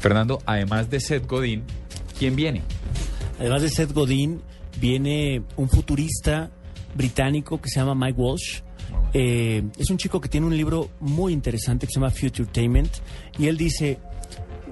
Fernando, 0.01 0.43
además 0.47 0.91
de 0.91 0.99
Seth 0.99 1.29
Godin, 1.29 1.63
¿quién 2.19 2.35
viene? 2.35 2.63
Además 3.39 3.63
de 3.63 3.69
Seth 3.69 3.93
Godin, 3.93 4.43
viene 4.81 5.43
un 5.57 5.69
futurista 5.69 6.51
británico 6.99 7.59
que 7.59 7.71
se 7.71 7.81
llama 7.81 7.95
Mike 7.95 8.21
Walsh. 8.21 8.61
Eh, 9.15 9.63
es 9.79 9.89
un 9.89 9.97
chico 9.97 10.21
que 10.21 10.29
tiene 10.29 10.47
un 10.47 10.55
libro 10.55 10.91
muy 11.01 11.33
interesante 11.33 11.87
que 11.87 11.93
se 11.93 12.01
llama 12.01 12.11
Futuretainment 12.11 12.91
y 13.39 13.47
él 13.47 13.57
dice 13.57 13.99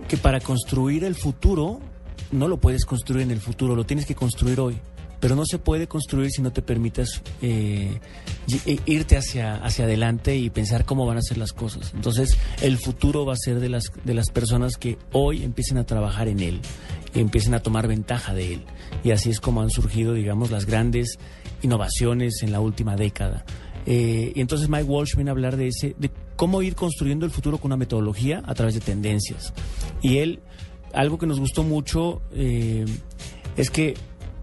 que 0.09 0.19
para 0.19 0.41
construir 0.41 1.05
el 1.05 1.15
futuro 1.15 1.81
no 2.33 2.49
lo 2.49 2.59
puedes 2.59 2.85
construir 2.85 3.23
en 3.23 3.31
el 3.31 3.41
futuro, 3.41 3.75
lo 3.75 3.85
tienes 3.85 4.05
que 4.05 4.15
construir 4.15 4.61
hoy. 4.61 4.79
Pero 5.19 5.35
no 5.35 5.47
se 5.47 5.59
puede 5.59 5.89
construir 5.89 6.31
si 6.31 6.43
no 6.43 6.53
te 6.53 6.61
permites 6.61 7.23
eh, 7.41 7.99
irte 8.85 9.17
hacia, 9.17 9.55
hacia 9.57 9.87
adelante 9.87 10.37
y 10.37 10.51
pensar 10.51 10.85
cómo 10.85 11.07
van 11.07 11.17
a 11.17 11.23
ser 11.23 11.39
las 11.39 11.55
cosas. 11.55 11.93
Entonces, 11.95 12.37
el 12.61 12.77
futuro 12.77 13.25
va 13.25 13.33
a 13.33 13.37
ser 13.37 13.59
de 13.59 13.71
las, 13.71 13.85
de 14.05 14.13
las 14.13 14.29
personas 14.29 14.77
que 14.77 14.99
hoy 15.13 15.43
empiecen 15.43 15.79
a 15.79 15.85
trabajar 15.85 16.29
en 16.29 16.41
él 16.41 16.61
y 17.15 17.21
empiecen 17.21 17.55
a 17.55 17.61
tomar 17.61 17.89
ventaja 17.89 18.35
de 18.35 18.55
él. 18.55 18.65
Y 19.05 19.13
así 19.13 19.31
es 19.31 19.41
como 19.41 19.63
han 19.63 19.71
surgido, 19.71 20.13
digamos, 20.13 20.51
las 20.51 20.67
grandes 20.67 21.19
innovaciones 21.63 22.43
en 22.43 22.53
la 22.53 22.61
última 22.61 22.97
década. 22.97 23.45
Eh, 23.87 24.33
y 24.35 24.41
entonces 24.41 24.69
Mike 24.69 24.85
Walsh 24.85 25.15
viene 25.15 25.31
a 25.31 25.33
hablar 25.33 25.57
de 25.57 25.69
ese, 25.69 25.95
de 25.99 26.11
cómo 26.35 26.61
ir 26.63 26.75
construyendo 26.75 27.25
el 27.25 27.31
futuro 27.33 27.59
con 27.59 27.69
una 27.69 27.77
metodología 27.77 28.43
a 28.47 28.55
través 28.55 28.75
de 28.75 28.81
tendencias. 28.81 29.53
Y 30.03 30.19
él, 30.19 30.41
algo 30.93 31.19
que 31.19 31.27
nos 31.27 31.39
gustó 31.39 31.63
mucho 31.63 32.21
eh, 32.33 32.85
es 33.57 33.71
que 33.71 33.95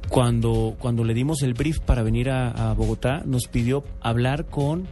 cuando, 0.10 0.76
cuando 0.80 1.04
le 1.04 1.14
dimos 1.14 1.42
el 1.42 1.54
brief 1.56 1.80
para 1.80 2.04
venir 2.04 2.30
a, 2.30 2.72
a 2.72 2.74
Bogotá, 2.74 3.24
nos 3.26 3.48
pidió 3.48 3.84
hablar 4.00 4.46
con 4.46 4.88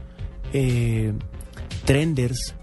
eh, 0.53 1.13
trenders 1.85 2.55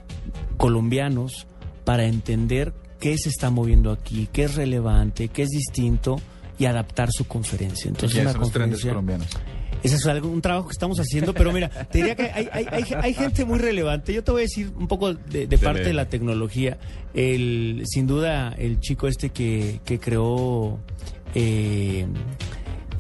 colombianos 0.57 1.47
para 1.85 2.05
entender 2.05 2.75
qué 3.00 3.17
se 3.17 3.29
está 3.29 3.50
moviendo 3.50 3.93
aquí, 3.93 4.29
qué 4.33 4.45
es 4.45 4.57
relevante, 4.57 5.29
qué 5.29 5.43
es 5.45 5.49
distinto 5.50 6.21
y 6.59 6.65
adaptar 6.67 7.11
su 7.12 7.25
conferencia. 7.27 7.88
Entonces, 7.88 8.12
¿Quiénes 8.19 8.25
una 8.25 8.33
son 8.33 8.41
los 8.41 8.50
trenes 8.50 8.71
conferencia- 8.83 8.91
colombianos? 8.91 9.29
Ese 9.82 9.97
es 9.97 10.06
algo, 10.06 10.28
un 10.28 10.40
trabajo 10.42 10.68
que 10.68 10.73
estamos 10.73 10.99
haciendo, 10.99 11.32
pero 11.35 11.52
mira, 11.52 11.68
te 11.68 11.99
diría 11.99 12.14
que 12.16 12.25
hay, 12.25 12.49
hay, 12.52 12.66
hay, 12.70 12.85
hay 13.00 13.14
gente 13.14 13.44
muy 13.44 13.58
relevante. 13.58 14.12
Yo 14.12 14.25
te 14.25 14.30
voy 14.32 14.40
a 14.40 14.42
decir 14.42 14.70
un 14.76 14.88
poco 14.88 15.14
de, 15.14 15.47
de 15.47 15.58
parte 15.58 15.85
de 15.85 15.92
la 15.92 16.08
tecnología. 16.08 16.78
El, 17.14 17.82
sin 17.87 18.06
duda, 18.06 18.54
el 18.58 18.80
chico 18.80 19.08
este 19.08 19.30
que, 19.30 19.80
que 19.85 19.99
creó 19.99 20.78
eh, 21.35 22.06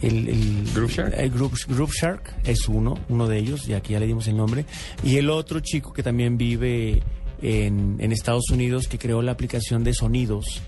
el, 0.00 0.28
el 0.28 0.70
Groove 0.74 0.92
Shark. 0.92 1.14
el 1.16 1.30
Groove, 1.30 1.56
Groove 1.68 1.92
Shark 1.92 2.34
es 2.44 2.68
uno, 2.68 2.98
uno 3.08 3.26
de 3.26 3.38
ellos, 3.38 3.68
y 3.68 3.74
aquí 3.74 3.92
ya 3.94 4.00
le 4.00 4.06
dimos 4.06 4.28
el 4.28 4.36
nombre. 4.36 4.64
Y 5.02 5.16
el 5.16 5.30
otro 5.30 5.60
chico 5.60 5.92
que 5.92 6.02
también 6.02 6.36
vive 6.38 7.02
en, 7.42 7.96
en 7.98 8.12
Estados 8.12 8.50
Unidos, 8.50 8.88
que 8.88 8.98
creó 8.98 9.22
la 9.22 9.32
aplicación 9.32 9.82
de 9.84 9.94
sonidos. 9.94 10.62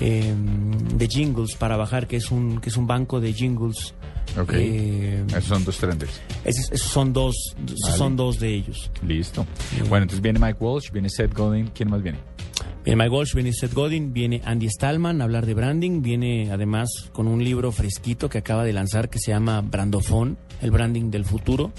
eh, 0.00 0.34
de 0.96 1.06
jingles 1.08 1.54
para 1.56 1.76
bajar 1.76 2.06
que 2.06 2.16
es 2.16 2.30
un 2.30 2.60
que 2.60 2.70
es 2.70 2.76
un 2.76 2.86
banco 2.86 3.20
de 3.20 3.32
jingles 3.32 3.94
Ok. 4.40 4.52
eh, 4.54 5.24
Esos 5.28 5.44
son 5.44 5.64
dos 5.64 5.76
trenders. 5.78 6.20
esos, 6.44 6.72
esos 6.72 6.90
son 6.90 7.12
dos, 7.12 7.34
Vale. 7.58 7.96
son 7.96 8.16
dos 8.16 8.38
de 8.40 8.54
ellos. 8.54 8.90
Listo. 9.06 9.46
Bueno, 9.88 10.04
entonces 10.04 10.20
viene 10.22 10.38
Mike 10.38 10.58
Walsh, 10.60 10.90
viene 10.90 11.08
Seth 11.10 11.34
Godin. 11.34 11.70
¿Quién 11.74 11.90
más 11.90 12.02
viene? 12.02 12.18
Viene 12.84 13.04
Mike 13.04 13.14
Walsh, 13.14 13.34
viene 13.34 13.52
Seth 13.52 13.74
Godin, 13.74 14.12
viene 14.12 14.40
Andy 14.44 14.68
Stallman 14.68 15.20
a 15.20 15.24
hablar 15.24 15.46
de 15.46 15.54
branding, 15.54 16.02
viene 16.02 16.50
además 16.50 16.88
con 17.12 17.28
un 17.28 17.44
libro 17.44 17.70
fresquito 17.70 18.28
que 18.28 18.38
acaba 18.38 18.64
de 18.64 18.72
lanzar 18.72 19.08
que 19.08 19.18
se 19.20 19.30
llama 19.30 19.60
Brandofone, 19.60 20.34
el 20.60 20.70
branding 20.72 21.10
del 21.10 21.24
futuro. 21.24 21.70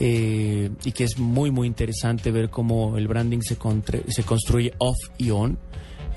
eh, 0.00 0.70
y 0.84 0.90
que 0.92 1.04
es 1.04 1.18
muy 1.18 1.52
muy 1.52 1.68
interesante 1.68 2.32
ver 2.32 2.50
cómo 2.50 2.98
el 2.98 3.06
branding 3.06 3.40
se, 3.42 3.56
se 4.08 4.22
construye 4.24 4.74
off 4.78 4.96
y 5.18 5.30
on 5.30 5.56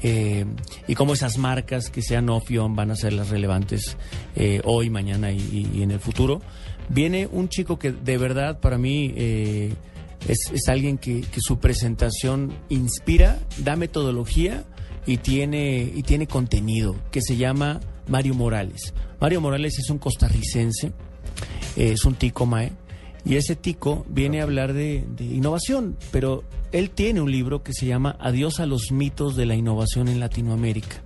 eh, 0.03 0.45
y 0.87 0.95
cómo 0.95 1.13
esas 1.13 1.37
marcas 1.37 1.89
que 1.89 2.01
sean 2.01 2.29
off 2.29 2.49
y 2.51 2.57
on 2.57 2.75
van 2.75 2.91
a 2.91 2.95
ser 2.95 3.13
las 3.13 3.29
relevantes 3.29 3.97
eh, 4.35 4.61
hoy, 4.63 4.89
mañana 4.89 5.31
y, 5.31 5.81
en 5.81 5.91
el 5.91 5.99
futuro. 5.99 6.41
Viene 6.89 7.27
un 7.31 7.49
chico 7.49 7.77
que 7.79 7.91
de 7.91 8.17
verdad 8.17 8.59
para 8.59 8.77
mí 8.77 9.13
eh, 9.15 9.73
es, 10.27 10.51
es 10.53 10.69
alguien 10.69 10.97
que, 10.97 11.23
su 11.37 11.59
presentación 11.59 12.53
inspira, 12.69 13.39
da 13.57 13.75
metodología 13.75 14.65
y 15.05 15.17
tiene, 15.17 15.91
y 15.93 16.03
tiene 16.03 16.27
contenido, 16.27 16.95
que 17.11 17.21
se 17.21 17.37
llama 17.37 17.79
Mario 18.07 18.35
Morales. 18.35 18.93
Mario 19.19 19.41
Morales 19.41 19.79
es 19.79 19.89
un 19.89 19.97
costarricense, 19.97 20.87
eh, 21.75 21.91
es 21.93 22.05
un 22.05 22.15
tico 22.15 22.45
mae, 22.45 22.71
y 23.25 23.35
ese 23.35 23.55
tico 23.55 24.05
viene 24.07 24.39
a 24.39 24.43
hablar 24.43 24.73
de 24.73 25.03
innovación, 25.19 25.97
pero 26.11 26.43
él 26.71 26.89
tiene 26.89 27.21
un 27.21 27.31
libro 27.31 27.63
que 27.63 27.73
se 27.73 27.85
llama 27.85 28.15
Adiós 28.19 28.59
a 28.59 28.65
los 28.65 28.91
mitos 28.91 29.35
de 29.35 29.45
la 29.45 29.55
innovación 29.55 30.07
en 30.07 30.19
Latinoamérica. 30.19 30.97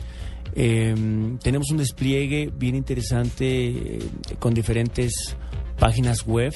Eh, 0.55 0.95
tenemos 1.43 1.71
un 1.71 1.79
despliegue 1.79 2.51
bien 2.55 2.75
interesante 2.75 3.69
eh, 3.69 3.99
con 4.39 4.53
diferentes 4.53 5.37
páginas 5.79 6.27
web, 6.27 6.53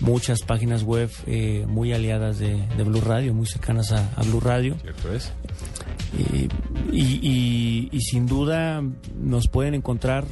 muchas 0.00 0.42
páginas 0.42 0.82
web 0.84 1.10
eh, 1.26 1.64
muy 1.68 1.92
aliadas 1.92 2.38
de, 2.38 2.56
de 2.76 2.84
Blue 2.84 3.00
Radio, 3.00 3.34
muy 3.34 3.46
cercanas 3.46 3.90
a, 3.92 4.10
a 4.16 4.22
Blue 4.22 4.40
Radio. 4.40 4.76
¿Cierto 4.80 5.12
es? 5.12 5.32
Eh, 6.18 6.48
y, 6.92 7.02
y- 7.02 7.88
y 7.92 8.00
sin 8.00 8.26
duda 8.26 8.82
nos 9.20 9.48
pueden 9.48 9.74
encontrar, 9.74 10.24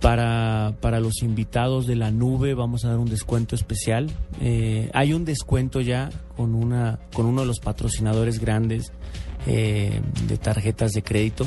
para, 0.00 0.74
para 0.80 1.00
los 1.00 1.22
invitados 1.22 1.86
de 1.86 1.96
la 1.96 2.10
nube 2.10 2.54
vamos 2.54 2.84
a 2.84 2.88
dar 2.88 2.98
un 2.98 3.08
descuento 3.08 3.54
especial. 3.54 4.10
Eh, 4.40 4.90
hay 4.92 5.12
un 5.12 5.24
descuento 5.24 5.80
ya 5.80 6.10
con, 6.36 6.54
una, 6.54 6.98
con 7.12 7.26
uno 7.26 7.42
de 7.42 7.46
los 7.46 7.60
patrocinadores 7.60 8.40
grandes 8.40 8.92
eh, 9.46 10.00
de 10.26 10.36
tarjetas 10.38 10.92
de 10.92 11.02
crédito 11.02 11.46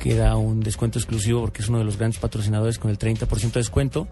que 0.00 0.14
da 0.14 0.36
un 0.36 0.60
descuento 0.60 0.98
exclusivo 0.98 1.40
porque 1.40 1.62
es 1.62 1.68
uno 1.68 1.78
de 1.78 1.84
los 1.84 1.96
grandes 1.96 2.20
patrocinadores 2.20 2.78
con 2.78 2.90
el 2.90 2.98
30% 2.98 3.52
de 3.52 3.60
descuento 3.60 4.06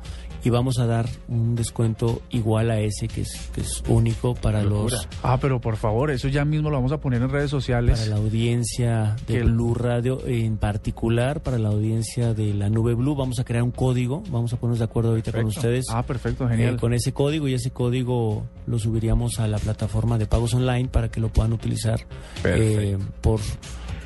y 0.45 0.51
vamos 0.51 0.79
a 0.79 0.87
dar 0.87 1.07
un 1.29 1.55
descuento 1.57 2.23
igual 2.31 2.71
a 2.71 2.79
ese 2.81 3.09
que 3.09 3.23
es, 3.23 3.51
que 3.55 3.61
es 3.63 3.83
único 3.89 4.35
para 4.35 4.63
Locura. 4.63 4.97
los 4.97 5.09
Ah, 5.23 5.39
pero 5.41 5.61
por 5.61 5.77
favor, 5.77 6.11
eso 6.11 6.29
ya 6.29 6.45
mismo 6.45 6.71
lo 6.71 6.77
vamos 6.77 6.93
a 6.93 6.99
poner 6.99 7.23
en 7.23 7.29
redes 7.31 7.51
sociales. 7.51 7.99
para 8.01 8.11
la 8.11 8.17
audiencia 8.17 9.17
de 9.27 9.43
Blue 9.43 9.75
Radio, 9.75 10.21
en 10.27 10.57
particular 10.57 11.43
para 11.43 11.59
la 11.59 11.69
audiencia 11.69 12.35
de 12.35 12.55
la 12.55 12.69
Nube 12.71 12.95
Blue. 12.95 13.15
Vamos 13.17 13.39
a 13.41 13.45
crear 13.45 13.63
un 13.63 13.71
código, 13.73 14.23
vamos 14.31 14.53
a 14.53 14.57
ponernos 14.57 14.79
de 14.79 14.85
acuerdo 14.85 15.11
ahorita 15.11 15.33
con 15.33 15.47
ustedes. 15.47 15.87
Ah, 15.91 16.03
perfecto, 16.05 16.49
genial. 16.49 16.75
eh, 16.75 16.79
con 16.79 16.93
ese 16.95 17.13
código 17.13 17.49
y 17.49 17.55
ese 17.55 17.71
código 17.71 18.47
lo 18.67 18.79
subiríamos 18.79 19.41
a 19.41 19.49
la 19.49 19.59
plataforma 19.59 20.19
de 20.19 20.27
pagos 20.27 20.55
online 20.55 20.89
para 20.89 21.11
que 21.11 21.21
lo 21.21 21.29
puedan 21.29 21.53
utilizar 21.53 22.01
eh, 22.45 22.99
por, 23.21 23.41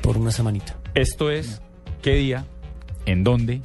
por 0.01 0.17
una 0.17 0.31
semanita. 0.31 0.75
Esto 0.93 1.29
es, 1.29 1.61
¿qué 2.01 2.15
día? 2.15 2.45
¿En 3.05 3.23
dónde? 3.23 3.61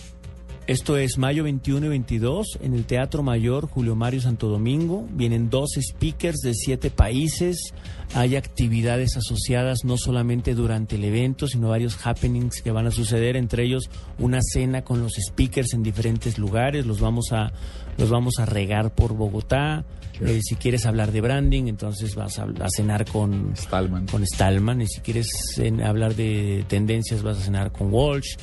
Esto 0.66 0.96
es 0.96 1.16
mayo 1.16 1.44
21 1.44 1.86
y 1.86 1.88
22 1.90 2.58
en 2.60 2.74
el 2.74 2.86
Teatro 2.86 3.22
Mayor 3.22 3.68
Julio 3.68 3.94
Mario 3.94 4.20
Santo 4.20 4.48
Domingo. 4.48 5.06
Vienen 5.12 5.48
dos 5.48 5.70
speakers 5.80 6.38
de 6.42 6.54
siete 6.54 6.90
países. 6.90 7.72
Hay 8.14 8.34
actividades 8.34 9.16
asociadas 9.16 9.84
no 9.84 9.96
solamente 9.96 10.54
durante 10.54 10.96
el 10.96 11.04
evento, 11.04 11.46
sino 11.46 11.68
varios 11.68 12.04
happenings 12.04 12.62
que 12.62 12.72
van 12.72 12.88
a 12.88 12.90
suceder, 12.90 13.36
entre 13.36 13.62
ellos 13.64 13.88
una 14.18 14.40
cena 14.42 14.82
con 14.82 15.00
los 15.02 15.12
speakers 15.24 15.72
en 15.72 15.84
diferentes 15.84 16.36
lugares. 16.36 16.84
Los 16.84 16.98
vamos 16.98 17.30
a, 17.30 17.52
los 17.96 18.10
vamos 18.10 18.40
a 18.40 18.44
regar 18.46 18.92
por 18.92 19.14
Bogotá. 19.14 19.84
Eh, 20.20 20.40
si 20.42 20.56
quieres 20.56 20.84
hablar 20.84 21.12
de 21.12 21.20
branding, 21.20 21.68
entonces 21.68 22.16
vas 22.16 22.40
a, 22.40 22.46
a 22.60 22.68
cenar 22.70 23.04
con, 23.04 23.54
Stallman. 23.56 24.06
con 24.08 24.26
Stallman. 24.26 24.80
Y 24.82 24.88
si 24.88 25.00
quieres 25.00 25.28
cen- 25.56 25.84
hablar 25.86 26.16
de 26.16 26.64
tendencias, 26.66 27.22
vas 27.22 27.38
a 27.38 27.42
cenar 27.42 27.70
con 27.70 27.92
Walsh. 27.92 28.34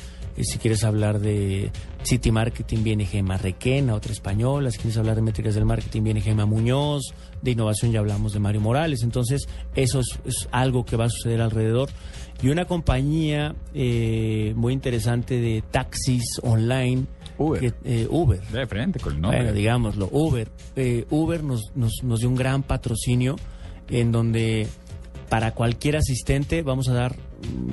Si 0.42 0.58
quieres 0.58 0.82
hablar 0.84 1.20
de 1.20 1.70
City 2.02 2.32
Marketing, 2.32 2.78
viene 2.82 3.06
Gema 3.06 3.36
Requena, 3.36 3.94
otra 3.94 4.12
española. 4.12 4.70
Si 4.70 4.78
quieres 4.78 4.96
hablar 4.98 5.16
de 5.16 5.22
métricas 5.22 5.54
del 5.54 5.64
marketing, 5.64 6.02
viene 6.02 6.20
Gema 6.20 6.44
Muñoz. 6.46 7.02
De 7.42 7.52
innovación 7.52 7.92
ya 7.92 8.00
hablamos 8.00 8.32
de 8.32 8.40
Mario 8.40 8.60
Morales. 8.60 9.02
Entonces, 9.02 9.46
eso 9.76 10.00
es, 10.00 10.18
es 10.24 10.48
algo 10.50 10.84
que 10.84 10.96
va 10.96 11.04
a 11.04 11.08
suceder 11.10 11.40
alrededor. 11.40 11.88
Y 12.42 12.48
una 12.48 12.64
compañía 12.64 13.54
eh, 13.74 14.52
muy 14.56 14.72
interesante 14.72 15.40
de 15.40 15.62
taxis 15.70 16.24
online. 16.42 17.04
Uber. 17.38 17.60
que- 17.60 17.72
eh, 17.84 18.06
Uber. 18.10 18.40
De 18.48 18.66
frente 18.66 18.98
con 19.00 19.14
el 19.14 19.20
nombre. 19.20 19.40
Bueno, 19.40 19.54
digámoslo, 19.54 20.08
Uber. 20.10 20.48
Eh, 20.76 21.06
Uber 21.10 21.42
nos, 21.44 21.62
nos, 21.74 21.92
nos 22.02 22.20
dio 22.20 22.28
un 22.28 22.34
gran 22.34 22.62
patrocinio 22.64 23.36
en 23.88 24.10
donde 24.12 24.66
para 25.28 25.52
cualquier 25.52 25.96
asistente 25.96 26.62
vamos 26.62 26.88
a 26.88 26.94
dar, 26.94 27.16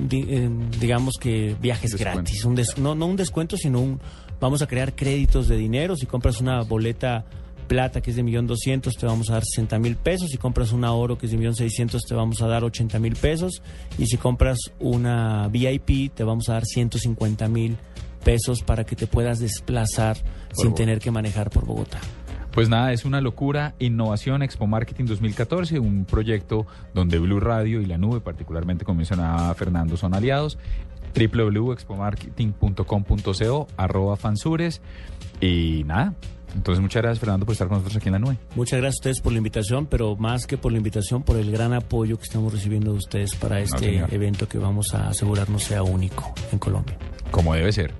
di- 0.08 0.26
eh, 0.28 0.50
digamos 0.80 1.14
que 1.20 1.56
viajes 1.60 1.92
Descuento. 1.92 2.18
gratis. 2.20 2.44
Un 2.44 2.54
des- 2.54 2.78
no, 2.78 2.94
no 2.94 3.06
un 3.06 3.16
descuento, 3.16 3.56
sino 3.56 3.80
un, 3.80 4.00
vamos 4.40 4.62
a 4.62 4.66
crear 4.66 4.94
créditos 4.94 5.48
de 5.48 5.56
dinero. 5.56 5.96
Si 5.96 6.06
compras 6.06 6.40
una 6.40 6.62
boleta 6.62 7.24
plata 7.68 8.00
que 8.02 8.10
es 8.10 8.16
de 8.16 8.22
millón 8.22 8.46
doscientos, 8.46 8.94
te 8.96 9.06
vamos 9.06 9.30
a 9.30 9.34
dar 9.34 9.44
60 9.44 9.78
mil 9.78 9.96
pesos. 9.96 10.28
Si 10.30 10.36
compras 10.36 10.72
una 10.72 10.92
oro 10.92 11.16
que 11.16 11.26
es 11.26 11.32
de 11.32 11.38
millón 11.38 11.54
seiscientos, 11.54 12.02
te 12.02 12.14
vamos 12.14 12.42
a 12.42 12.46
dar 12.46 12.64
80 12.64 12.98
mil 12.98 13.16
pesos. 13.16 13.62
Y 13.98 14.06
si 14.06 14.16
compras 14.18 14.58
una 14.78 15.48
VIP, 15.48 16.10
te 16.14 16.24
vamos 16.24 16.48
a 16.48 16.54
dar 16.54 16.64
150 16.66 17.48
mil 17.48 17.76
pesos 18.24 18.62
para 18.62 18.84
que 18.84 18.94
te 18.94 19.06
puedas 19.06 19.38
desplazar 19.40 20.16
sin 20.52 20.66
Bogotá. 20.66 20.74
tener 20.76 20.98
que 20.98 21.10
manejar 21.10 21.50
por 21.50 21.64
Bogotá. 21.64 21.98
Pues 22.52 22.68
nada, 22.68 22.92
es 22.92 23.06
una 23.06 23.22
locura. 23.22 23.74
Innovación 23.78 24.42
Expo 24.42 24.66
Marketing 24.66 25.06
2014, 25.06 25.78
un 25.78 26.04
proyecto 26.04 26.66
donde 26.92 27.18
Blue 27.18 27.40
Radio 27.40 27.80
y 27.80 27.86
la 27.86 27.96
nube, 27.96 28.20
particularmente 28.20 28.84
como 28.84 28.98
mencionaba 28.98 29.54
Fernando, 29.54 29.96
son 29.96 30.12
aliados. 30.14 30.58
www.expomarketing.com.co, 31.14 33.68
arroba 33.76 34.16
fansures. 34.16 34.80
Y 35.40 35.84
nada, 35.86 36.14
entonces 36.54 36.82
muchas 36.82 37.02
gracias 37.02 37.20
Fernando 37.20 37.46
por 37.46 37.54
estar 37.54 37.68
con 37.68 37.78
nosotros 37.78 37.96
aquí 37.96 38.08
en 38.08 38.12
la 38.12 38.18
nube. 38.18 38.36
Muchas 38.54 38.80
gracias 38.80 38.96
a 38.96 39.00
ustedes 39.00 39.20
por 39.20 39.32
la 39.32 39.38
invitación, 39.38 39.86
pero 39.86 40.14
más 40.16 40.46
que 40.46 40.58
por 40.58 40.72
la 40.72 40.78
invitación, 40.78 41.22
por 41.22 41.38
el 41.38 41.50
gran 41.50 41.72
apoyo 41.72 42.18
que 42.18 42.24
estamos 42.24 42.52
recibiendo 42.52 42.92
de 42.92 42.98
ustedes 42.98 43.34
para 43.34 43.60
este 43.60 44.04
evento 44.14 44.46
que 44.46 44.58
vamos 44.58 44.92
a 44.94 45.08
asegurarnos 45.08 45.62
sea 45.62 45.82
único 45.82 46.34
en 46.52 46.58
Colombia. 46.58 46.98
Como 47.30 47.54
debe 47.54 47.72
ser. 47.72 47.94